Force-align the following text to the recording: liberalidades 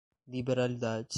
liberalidades 0.27 1.07